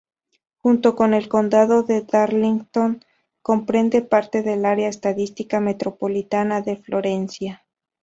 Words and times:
Junto 0.57 0.95
con 0.95 1.13
el 1.13 1.29
Condado 1.29 1.83
de 1.83 2.01
Darlington, 2.01 3.05
comprende 3.43 4.01
parte 4.01 4.41
del 4.41 4.65
área 4.65 4.89
estadística 4.89 5.59
metropolitana 5.59 6.61
de 6.61 6.75
Florencia. 6.77 7.63